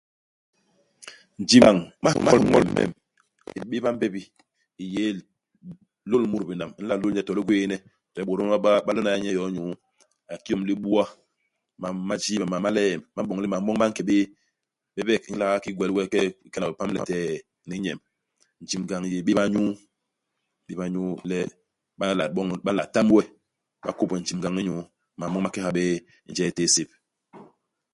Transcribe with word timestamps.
Njibngañ, 1.41 1.77
i 1.77 1.89
mahoñol 2.03 2.65
mem, 2.75 2.91
i 3.47 3.53
yé 3.57 3.61
béba 3.69 3.89
i 3.91 3.93
mbebi 3.95 4.21
i 4.83 4.85
yé 4.93 5.01
i 5.11 5.13
lô 5.15 6.15
i 6.17 6.19
lôl 6.19 6.23
mut 6.31 6.43
binam. 6.47 6.71
I 6.79 6.81
nla 6.83 6.93
lôl 7.01 7.13
nye 7.13 7.25
to 7.27 7.31
i 7.35 7.37
ligwééne. 7.37 7.75
To 8.11 8.17
le 8.19 8.23
bôt 8.27 8.37
bon 8.39 8.51
ba 8.51 8.59
ba, 8.65 8.71
ba 8.85 8.95
lona 8.95 9.21
nye 9.23 9.31
yo 9.37 9.43
i 9.49 9.53
nyuu. 9.55 9.73
A 10.29 10.33
yé 10.33 10.37
kiki 10.41 10.51
yom 10.53 10.61
i 10.63 10.67
libua. 10.69 11.03
Mam 11.81 11.95
ma 12.07 12.15
jiibe, 12.21 12.45
mam 12.51 12.61
ma 12.65 12.69
liemb. 12.77 13.01
Ba 13.15 13.21
m'boñ 13.23 13.37
le 13.43 13.47
mam 13.51 13.63
moñ 13.65 13.75
ma 13.81 13.87
nke 13.89 14.01
bé. 14.09 14.15
Bebek 14.93 15.23
i 15.31 15.33
nla 15.33 15.45
nga 15.49 15.63
ki 15.63 15.69
gwel 15.77 15.91
we, 15.95 16.01
i 16.07 16.11
ké'e 16.13 16.25
i 16.45 16.47
kena 16.53 16.67
we 16.69 16.73
ipam 16.75 16.91
letee 16.95 17.27
ni 17.67 17.75
i 17.79 17.83
nyemb. 17.85 18.01
Njibngañ 18.63 19.01
i 19.07 19.09
yé 19.15 19.19
béba 19.27 19.43
i 19.47 19.51
nyuu. 19.53 19.71
Béba 20.65 20.83
i 20.87 20.91
nyuu 20.93 21.11
le 21.29 21.39
ba 21.97 22.03
nla 22.07 22.23
boñ 22.35 22.47
ba 22.65 22.71
nla 22.73 22.83
tam 22.93 23.07
we. 23.17 23.23
Ba 23.83 23.91
kôp 23.97 24.11
we 24.11 24.17
njibngañ 24.23 24.55
i 24.61 24.63
nyuu. 24.67 24.83
Mam 25.17 25.29
moñ 25.33 25.41
ma 25.45 25.53
ke 25.53 25.59
ha 25.65 25.69
bé 25.77 25.83
i 26.27 26.31
njel 26.31 26.49
i 26.51 26.53
téé 26.57 26.65
sép. 26.75 26.89